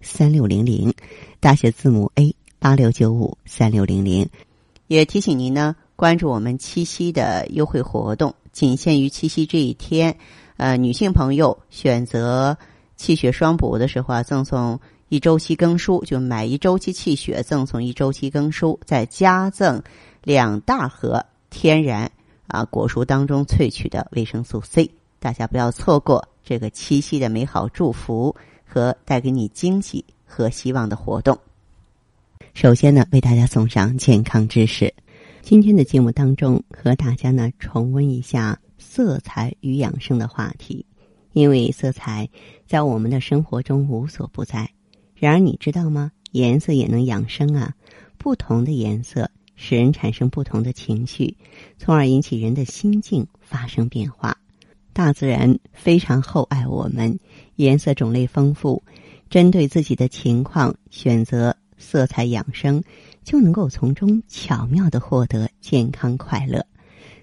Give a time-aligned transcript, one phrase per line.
[0.00, 0.92] 三六零零，
[1.40, 4.28] 大写字母 A 八六九五三六零零。
[4.86, 10.16] 也提醒您呢，关注我们七夕的优惠活动，仅限于七夕这一天。
[10.56, 12.56] 呃，女性朋友选择
[12.96, 19.82] 气血双补的时候啊，赠送一周期更书，就买一周期气血，赠送一周期更书，再加赠
[20.24, 22.10] 两大盒天然。
[22.46, 28.34] 啊，果蔬当中萃取的维生素 C，大家不要错过这个七夕的美好祝福
[28.68, 31.36] 和带给你惊喜和希望的活动。
[32.52, 34.92] 首先呢，为大家送上健康知识。
[35.40, 40.84] 今天的节目当中，和大家呢重温一下色彩与养生的话题。
[41.32, 42.28] 因为色彩
[42.66, 44.70] 在我们的生活中无所不在，
[45.14, 46.12] 然而你知道吗？
[46.32, 47.74] 颜色也能养生啊！
[48.18, 49.30] 不同的颜色。
[49.60, 51.36] 使人产生不同的情绪，
[51.78, 54.38] 从而引起人的心境发生变化。
[54.92, 57.18] 大自然非常厚爱我们，
[57.58, 58.80] 颜色种类丰富，
[59.28, 62.80] 针对自己的情况选择色彩养生，
[63.24, 66.64] 就能够从中巧妙的获得健康快乐。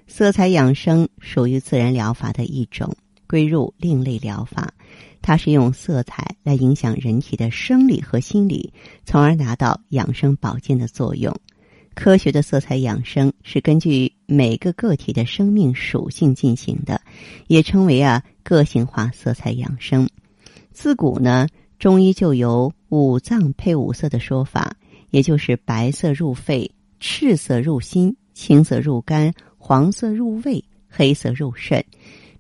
[0.08, 2.94] 色彩养生属于自然疗法的一种，
[3.28, 4.74] 归入另类疗法。
[5.22, 8.74] 它是用色彩来影响人体的生理和心理，
[9.06, 11.34] 从而达到养生保健的作用。
[11.94, 17.00] 科学的色彩养生是根据每个个体的生命属性进行的，
[17.48, 20.08] 也称为啊个性化色彩养生。
[20.76, 21.48] 自古呢，
[21.80, 24.76] 中医就有五脏配五色的说法，
[25.10, 31.84] 也就是白色入肺、赤色入心、青色入肝、黄色入胃、黑色入肾，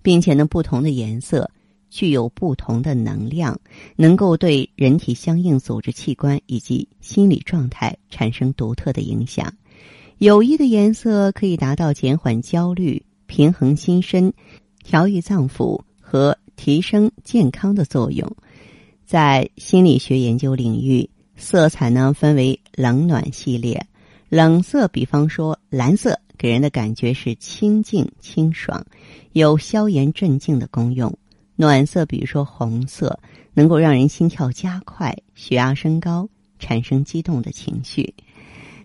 [0.01, 1.49] 并且呢，不同的颜色。
[1.89, 3.57] 具有不同的能量，
[3.95, 9.53] 能够对人体相应组织器官以及心理状态产生独特的影响。
[10.17, 14.33] 有益的颜色可以达到减缓焦虑、平衡心身、
[14.83, 18.35] 调育脏腑和提升健康的作用。
[19.05, 23.85] 在心理学研究领域，色彩呢分为冷暖系列。
[24.29, 28.85] 冷色，比方说蓝色，给人的感觉是清静清爽，
[29.33, 31.15] 有消炎镇静的功用。
[31.55, 33.19] 暖色，比如说红色，
[33.53, 36.27] 能够让人心跳加快、血压升高，
[36.57, 38.13] 产生激动的情绪。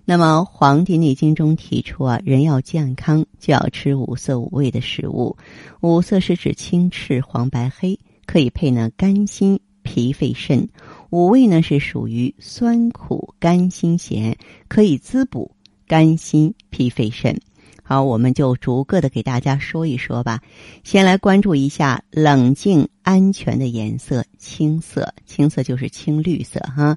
[0.05, 5.37] 那么，《黄帝内经》中提出啊，人要健康就要吃五色五味的食物。
[5.81, 10.69] 五色是指青、赤、黄、白、黑，可以配呢肝、心、脾、肺、肾。
[11.11, 15.53] 五味呢是属于酸、苦、甘、辛、咸，可以滋补
[15.87, 17.41] 肝、心、脾、肺、肾。
[17.85, 20.41] 好，我们就逐个的给大家说一说吧。
[20.85, 25.13] 先来关注一下冷静安全的颜色——青色。
[25.27, 26.97] 青色就是青绿色，哈。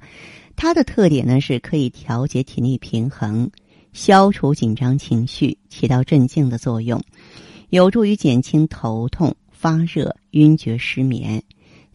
[0.56, 3.52] 它的特点呢是可以调节体内平衡，
[3.92, 7.02] 消除紧张情绪，起到镇静的作用，
[7.70, 11.44] 有助于减轻头痛、发热、晕厥、失眠。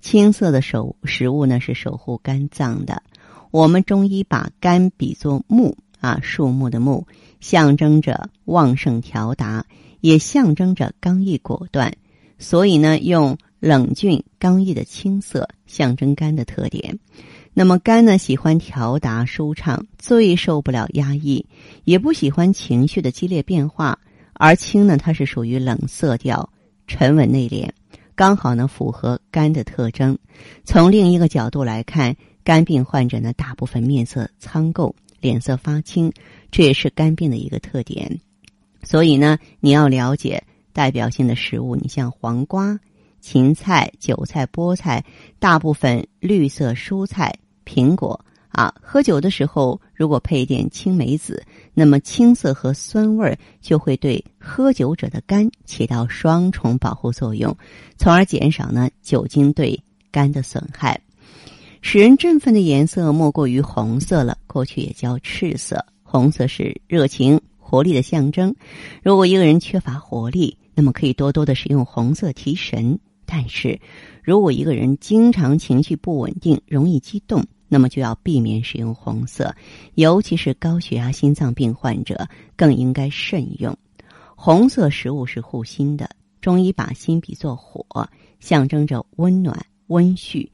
[0.01, 3.03] 青色的手食物呢是守护肝脏的。
[3.51, 5.77] 我们中医把肝比作木。
[6.01, 7.09] 啊，树木的木
[7.41, 9.67] 象征着旺盛调达，
[10.01, 11.93] 也象征着刚毅果断。
[12.39, 17.01] 所以呢，用冷峻刚毅的青色象征肝的特点。
[17.59, 21.45] 那么肝呢，喜欢调达舒畅，最受不了压抑，
[21.83, 23.99] 也不喜欢情绪的激烈变化。
[24.35, 26.49] 而青呢，它是属于冷色调，
[26.87, 27.69] 沉稳内敛，
[28.15, 30.17] 刚好呢符合肝的特征。
[30.63, 32.15] 从另一个角度来看，
[32.45, 34.95] 肝病患者呢，大部分面色苍垢。
[35.21, 36.13] 脸色发青，
[36.53, 38.21] 这也是肝病的一个特点。
[38.85, 42.79] 所以呢，你要了解代表性的食物，你像黄瓜、
[43.21, 45.05] 芹菜、韭菜、菠菜，
[45.41, 47.35] 大部分绿色蔬菜、
[47.69, 48.19] 苹果
[48.49, 48.73] 啊。
[48.81, 51.45] 喝酒的时候，如果配一点青梅子，
[51.75, 57.55] 那么青色和酸味就会对喝酒者的肝起到双重保护作用，
[57.99, 59.79] 从而减少呢酒精对
[60.11, 60.99] 肝的损害。
[61.83, 65.85] 使人振奋的颜色莫过于红色了，过去也叫赤色。
[66.03, 68.57] 红色是热情、活力的象征。
[69.03, 72.99] 如果一个人缺乏活力，那么可以多多的使用红色提神。
[73.27, 73.79] 但是，
[74.25, 79.55] 如果一个人经常情绪不稳定、容易激动，那么就要避免使用红色，
[79.95, 83.77] 尤其是高血压、心脏病患者更应该慎用。
[84.35, 86.11] 红色食物是护心的，
[86.41, 88.09] 中医把心比作火，
[88.41, 90.49] 象征着温暖、温煦。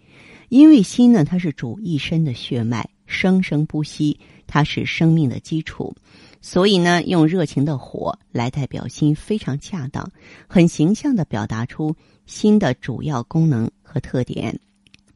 [0.49, 5.95] 因为心呢，它是主一身的血脉，生生不息，它是生命的基础。
[6.41, 10.11] 所以呢，用热情的火来代表心非常恰当，
[10.47, 11.97] 很形象的表达出
[12.27, 14.61] 心的主要功能和特点。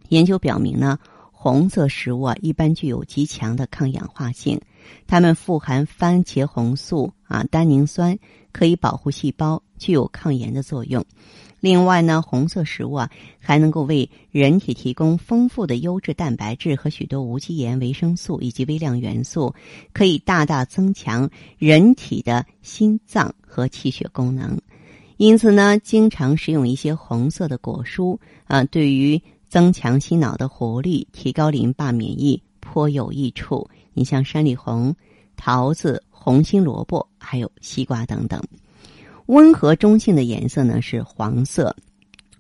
[0.08, 0.98] 研究表明呢，
[1.40, 4.60] 红色食物啊一般具有极强的抗氧化性，
[5.06, 8.18] 它们富含番茄红素啊、单宁酸，
[8.50, 11.04] 可以保护细胞，具有抗炎的作用。
[11.60, 13.08] 另外呢，红色食物啊
[13.38, 19.54] 还能够为人体提供丰富的优质蛋白质和许多无机盐、维生素以及微量元素，
[19.92, 24.60] 可以大大增强人体的心脏和气血功能。
[25.18, 33.68] 因此呢，经常食用一些红色的果蔬啊，对于增强心脑的活力、提高淋巴免疫颇有益处。
[33.94, 34.94] 你像山里红、
[35.36, 38.42] 桃子、红心萝卜，还有西瓜等等。
[39.26, 41.74] 温和中性的颜色呢是黄色，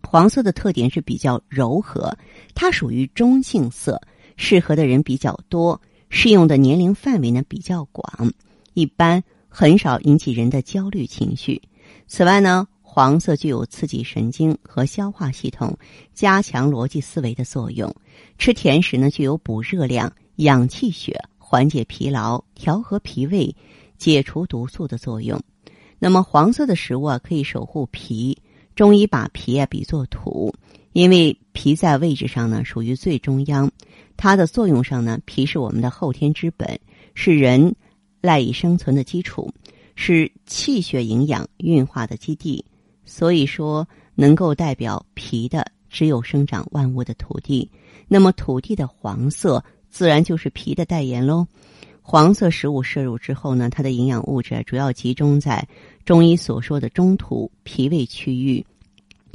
[0.02, 2.16] 黄色的特点是比较柔和，
[2.54, 4.00] 它属于中性色，
[4.36, 8.32] 适合的人比较多，适用的年龄范围呢比较广，
[8.74, 11.60] 一般很少引起人的焦虑情绪。
[12.06, 15.78] 此外呢，黄色具有刺激神经和消化系统、
[16.14, 17.94] 加强逻辑思维的作用。
[18.38, 23.54] 吃甜食呢具有补热量、养气血、缓解疲劳、调和脾胃、
[23.98, 25.38] 解除毒素的作用。
[25.98, 28.38] 那么黄色的食物啊，可以守护脾。
[28.74, 30.54] 中医把脾啊比作土，
[30.92, 33.70] 因为脾在位置上呢属于最中央，
[34.16, 36.80] 它的作用上呢，脾是我们的后天之本，
[37.14, 37.76] 是人
[38.22, 39.52] 赖以生存的基础，
[39.94, 42.64] 是气血营养运化的基地。
[43.08, 47.68] 所以说，能够代表脾的，只有生长万物的土地。
[48.06, 51.46] 那么土地的黄色，自然就是脾的代言喽。
[52.02, 55.66] 黄色食物摄入之后呢，它的营养物质主要集中在
[56.04, 58.64] 中医所说的中土脾胃区域。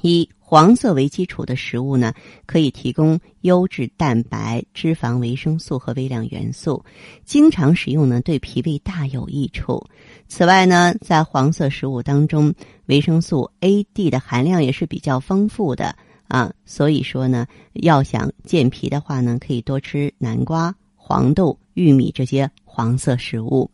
[0.01, 2.13] 一黄色为基础的食物呢，
[2.45, 6.85] 可以提供优质蛋白、脂肪、维生素和微量元素。
[7.25, 9.83] 经常食用呢，对脾胃大有益处。
[10.27, 12.53] 此外呢，在黄色食物当中，
[12.85, 15.95] 维生素 A、D 的含量也是比较丰富的
[16.27, 16.53] 啊。
[16.65, 22.47] 所以说呢，要想健脾的话呢，可以多吃南瓜、黄豆、玉米这些。
[22.63, 23.71] 黄色食物，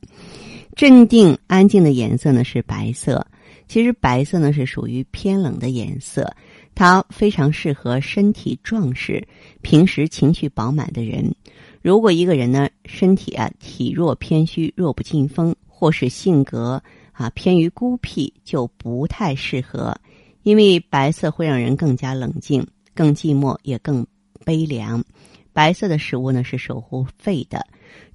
[0.78, 3.28] 镇定安静的颜色呢是白色。
[3.68, 6.36] 其实白色呢是属于偏冷的颜色，
[6.76, 9.28] 它非常适合身体壮实、
[9.62, 11.36] 平时情绪饱满的人。
[11.82, 16.82] 如果一个人呢身体啊体弱偏虚、弱不禁风，或是性格
[17.12, 19.98] 啊偏于孤僻，就不太适合。
[20.44, 24.08] 因为白色会让人更加冷静、更寂寞，也更
[24.46, 25.04] 悲凉。
[25.52, 27.66] 白色的食物呢是守护肺的。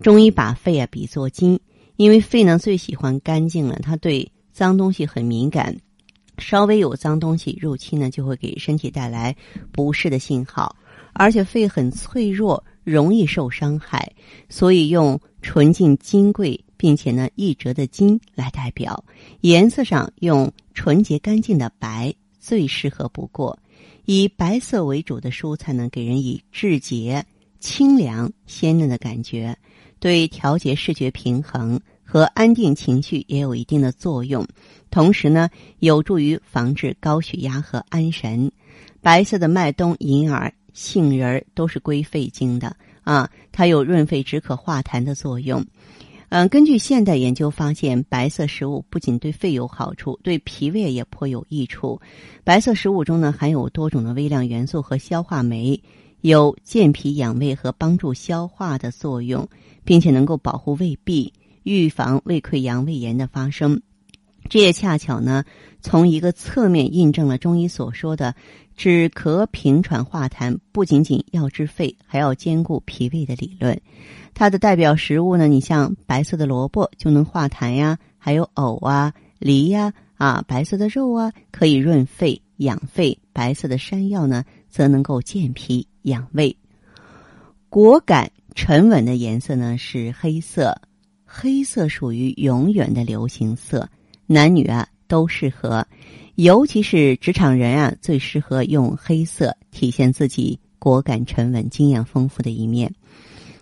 [0.00, 1.60] 中医把肺啊比作金，
[1.96, 5.76] 因为肺呢最喜欢干净了，它对脏东西很敏感，
[6.44, 9.34] 稍微有脏东西入侵呢，就会给身体带来
[9.72, 10.76] 不适的信号。
[11.14, 14.12] 而且肺很脆弱，容易受伤害，
[14.50, 19.04] 所以用纯净金贵并且呢易折的金来代表。
[19.40, 23.58] 颜色上用纯洁干净的白最适合不过。
[24.04, 27.24] 以白色为主的蔬菜呢，给人以质洁、
[27.58, 29.56] 清凉、鲜嫩的感觉。
[30.00, 31.80] 对调节视觉平衡
[32.14, 34.46] 和安定情绪也有一定的作用，
[34.88, 35.50] 同时呢，
[35.80, 38.52] 有助于防治高血压和安神。
[39.02, 45.66] 白色的麦冬、银耳、杏仁儿都是归肺经的啊，它有润肺止渴化痰的作用。
[46.28, 52.00] 嗯，根据现代研究发现，白色食物不仅对肺有好处，对脾胃也颇有益处。
[52.44, 55.82] 白色食物中呢，含有多种的微量元素和消化酶。
[56.20, 59.46] 有健脾养胃和帮助消化的作用，
[59.84, 61.30] 并且能够保护胃壁，
[61.64, 63.82] 预防胃溃疡、胃炎的发生。
[64.48, 65.44] 这也恰巧呢，
[65.80, 68.36] 从一个侧面印证了中医所说的
[68.76, 73.80] “止咳平喘化痰”不仅仅要治肺，还要兼顾脾胃的理论。
[74.34, 85.88] 它的代表食物呢，你像白色的萝卜就能化痰呀，还有藕啊、梨呀啊，白色的肉啊可以润肺养肺，白色的山药呢则能够健脾。
[86.04, 86.54] 养胃，
[87.70, 90.82] 果敢沉稳的颜色呢是黑色，
[91.36, 93.88] 黑色属于永远的流行色，
[94.24, 95.84] 男女啊都适合，
[96.36, 102.94] 尤其是职场人啊最适合用黑色体现自己果敢沉稳、经验丰富的一面。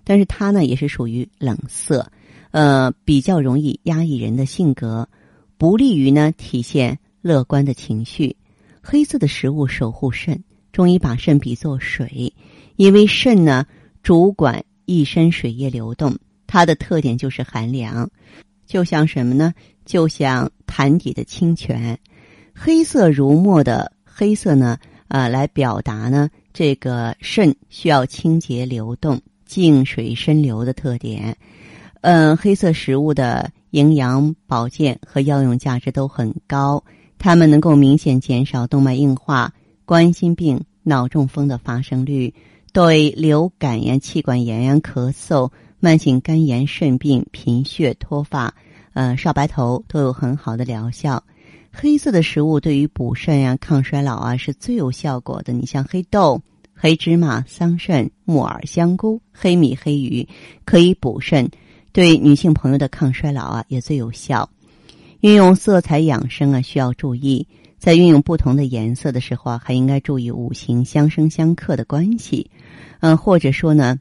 [0.05, 2.13] 但是它呢也是属于冷色，
[2.51, 5.09] 呃，比较容易压抑人的性格，
[5.57, 8.37] 不利于呢体现乐观的情绪。
[8.83, 10.45] 黑色的食物守护肾。
[10.73, 12.35] 中医把肾比作水，
[12.77, 13.67] 因为肾呢
[14.03, 16.17] 主管一身水液流动，
[16.53, 18.11] 它的特点就是寒凉，
[18.67, 19.55] 就像什么呢？
[19.87, 21.99] 就像潭底的清泉。
[22.55, 24.77] 黑色如墨的黑色呢，
[25.09, 31.39] 呃，来表达呢这个肾需要清洁流动、静水深流的特点。
[32.03, 36.85] 嗯，黑色食物的营养、保健和药用价值都很高，
[37.17, 39.55] 它们能够明显减少动脉硬化、
[39.87, 42.35] 冠心病、脑中风的发生率，
[42.75, 45.51] 对流感呀、气管炎呀、咳嗽、
[45.85, 48.55] 慢性肝炎、肾病、贫血、脱发、
[48.93, 51.25] 呃少白头都有很好的疗效。
[51.73, 55.53] 黑色的食物对于补肾呀、抗衰老啊是最有效果的。
[55.53, 56.41] 你像黑豆、
[56.73, 60.29] 黑芝麻、桑葚、木耳、香菇、黑米、黑鱼，
[60.65, 61.51] 可以补肾，
[61.91, 64.49] 对女性朋友的抗衰老啊也最有效。
[65.19, 72.53] 运用色彩养生啊需要注意，在运用不同的颜色的时候啊，还应该注意五行相生相克的关系。
[73.01, 73.99] 嗯，或者说呢，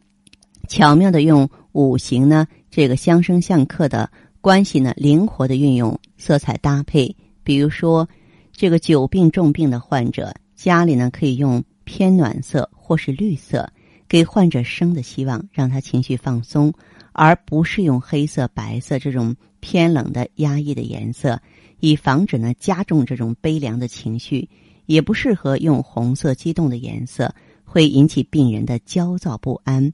[0.67, 4.09] 巧妙的用五行呢这个相生相克的
[4.39, 7.15] 关系呢，灵活的运用色彩搭配。
[7.43, 8.07] 比如说，
[8.51, 13.71] 这个久病重病的患者，家里呢可以用偏暖色或是绿色，
[14.07, 16.73] 给患者生的希望，让他情绪放松，
[17.11, 21.41] 而不是用黑色、白色这种偏冷的压抑的颜色，
[21.79, 24.49] 以防止呢加重这种悲凉的情绪。
[24.87, 29.93] 也不适合用红色激动的颜色，会引起病人的焦躁不安。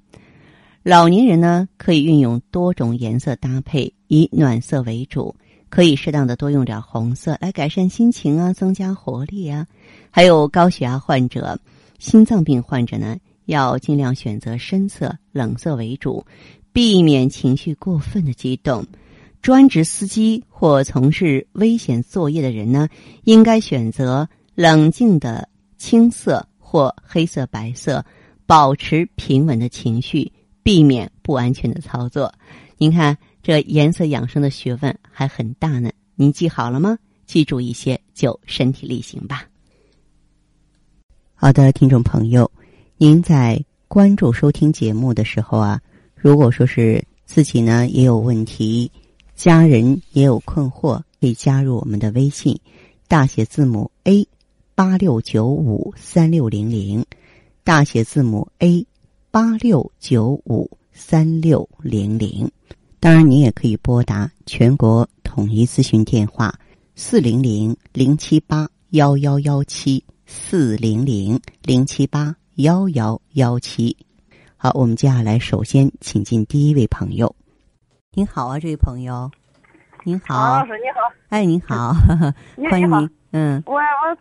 [0.89, 5.35] 老年人呢可以运用多种颜色搭配，以暖色为主。
[5.67, 9.67] 可以适当的多用点红色来改善心情啊，增加活力啊。
[10.11, 11.59] 还有高血压患者、
[11.99, 13.17] 心脏病患者呢，
[13.47, 16.25] 要尽量选择深色、冷色为主，
[16.71, 18.85] 避免情绪过分的激动。
[19.41, 22.87] 专职司机或从事危险作业的人呢，
[23.25, 28.05] 应该选择冷静的青色或黑色、白色，
[28.45, 30.31] 保持平稳的情绪，
[30.67, 32.33] 避免不安全的操作。
[32.77, 33.17] 您看。
[33.41, 36.97] 这颜色养生的学问还很大呢，您记好了吗？
[37.25, 39.47] 记住一些就身体力行吧。
[41.33, 42.51] 好的，听众朋友，
[42.97, 45.79] 您在关注收听节目的时候啊，
[46.13, 48.91] 如果说是自己呢也有问题，
[49.33, 52.59] 家人也有困惑，可以加入我们的微信，
[53.07, 54.27] 大写字母 A
[54.75, 57.05] 八六九五三六零零，
[57.63, 58.85] 大写字母 A
[59.39, 62.51] 八六九五三六零零。
[62.99, 66.51] 当然，你也可以拨打全国统一咨询电话
[66.95, 73.95] 四零零零七八幺幺幺七四零零零七八幺幺幺七。
[74.55, 77.35] 好，我们接下来首先请进第一位朋友。
[78.13, 79.29] 您好啊，这位朋友，
[80.03, 80.57] 您好。
[80.57, 81.15] 老师你好。
[81.29, 81.93] 哎，您好，
[82.71, 83.09] 欢迎您。
[83.33, 83.61] 嗯。
[83.67, 84.17] 我我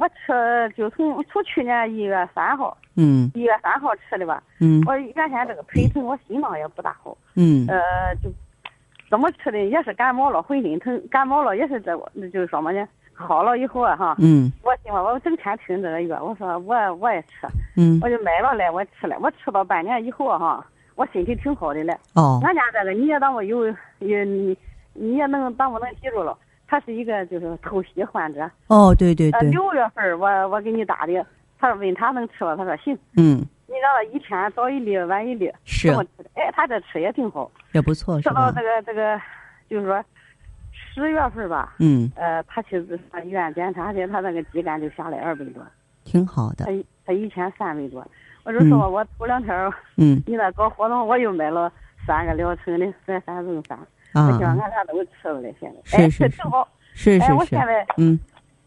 [0.00, 2.74] 我吃就从从去年一月三号。
[2.96, 4.42] 嗯，一月三号吃的吧。
[4.58, 7.16] 嗯，我原先这个腿疼，我心脏也不大好。
[7.36, 8.30] 嗯，呃，就
[9.10, 14.16] 怎么吃的也是感冒了，浑身疼，感冒了也是这，那就是说嘛呢，好了以后啊哈。
[14.18, 17.46] 嗯，我心话，我整天听这个药，我说我我也吃。
[17.76, 20.64] 嗯，我就买了来，我吃了，我吃到半年以后哈，
[20.94, 21.94] 我身体挺好的了。
[22.14, 22.40] 哦。
[22.42, 23.66] 俺家这个你也当我有，
[23.98, 24.56] 也你
[24.94, 26.36] 你也能当我能记住了？
[26.70, 28.48] 他是一个就是透析患者。
[28.68, 29.50] 哦，对对对。
[29.50, 31.26] 六月份我我给你打的。
[31.58, 32.54] 他说问他能吃吗？
[32.54, 32.96] 他说行。
[33.16, 33.44] 嗯。
[33.66, 35.52] 你让他一天早一粒，晚一粒。
[35.64, 35.90] 是。
[36.34, 37.50] 哎，他这吃也挺好。
[37.72, 39.20] 也不错，吃到这个这个，
[39.68, 40.00] 就是说
[40.72, 41.74] 十月份吧。
[41.80, 42.08] 嗯。
[42.14, 45.60] 呃，他去上医院检查去，他那个肌酐就下来二百多。
[46.04, 46.66] 挺好的。
[46.66, 46.70] 他
[47.04, 48.06] 他以前三百多，
[48.44, 50.22] 我就说我头两天嗯。
[50.24, 51.72] 你那搞活动，我又买了
[52.06, 53.76] 三个疗程的三三赠三。
[54.12, 54.28] 啊。
[54.28, 55.98] 我希望俺俩都吃了嘞，现在。
[55.98, 56.36] 是是是。
[56.36, 56.66] 挺好。
[56.94, 57.32] 是是是。
[57.34, 57.86] 我现在。
[57.96, 58.18] 嗯。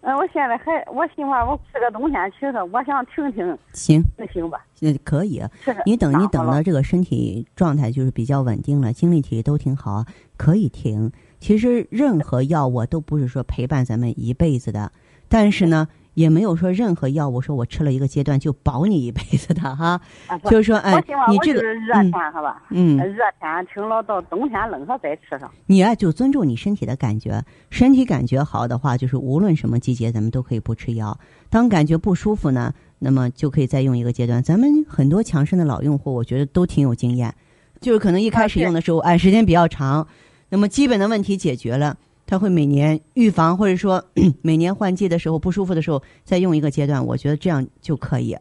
[0.05, 3.57] 嗯，我现在还我心话，我吃个冬天去的我想停停。
[3.71, 4.65] 行，那行吧。
[4.81, 5.41] 嗯，可以。
[5.85, 10.03] 你等你等到这个身体状态就是比较稳定了，精力体力都挺好，
[10.35, 11.09] 可以停。
[11.39, 14.91] 其实任何药物都不是说陪伴咱们一辈子的，
[15.29, 15.87] 但是呢。
[16.13, 19.99] 也没有说任何药物说我吃了一个阶段就保你一辈子的哈，
[20.45, 20.93] 就是说哎，
[21.29, 25.49] 你这个热天好吧，嗯，热天停了到冬天冷了再吃上。
[25.65, 31.17] 你啊就尊重你身体的感觉，身体感觉好的话，就是无论什么季节咱们都可以不吃药。
[31.49, 34.41] 当感觉不舒服呢，那么就可以再用一个阶段。
[34.41, 37.33] 咱们很多强肾的老用户，我觉得都挺有经验，
[37.79, 40.07] 就是可能一开始用的时候，哎，时间比较长，
[40.49, 41.97] 那么基本的问题解决了。
[42.33, 44.03] 他会每年预防，或者说
[44.41, 48.35] 每年换季的时候不舒服的时候再用一个阶段，我觉得这样就可以。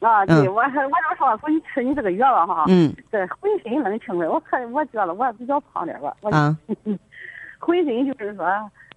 [0.00, 4.28] 啊，对我还我就说说你吃你这个药了哈，嗯，这浑身能轻快。
[4.28, 6.54] 我看我觉得我比较胖点吧，我啊，
[7.58, 8.46] 浑身就是说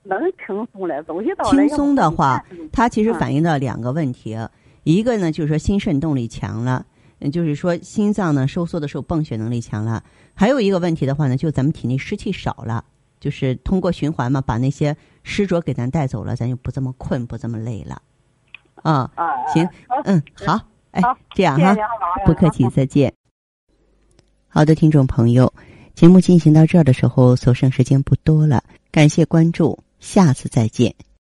[0.04, 2.44] 能轻松了，东西到轻松的话，
[2.74, 4.38] 它其实反映到两个问题，
[4.84, 6.86] 一个呢就是说心肾动力强了，
[7.32, 10.04] 就是说心脏呢收缩的时候泵血能力强了，
[10.34, 12.84] 还有一个问题的话呢，就咱们体内湿气少了。
[13.20, 18.02] 就是通过循环嘛，把那些湿浊给咱带走了，咱就不这么困，不这么累了。
[18.84, 19.12] 啊，
[19.54, 19.68] 行，
[20.06, 20.60] 嗯，好，
[20.92, 21.02] 哎，
[21.34, 21.76] 这样哈，
[22.26, 23.14] 不客气，再见。
[24.48, 25.52] 好的，听众朋友，
[25.96, 30.94] 节目进行到这儿的时候，所剩时间不多了，感谢关注，下次再见。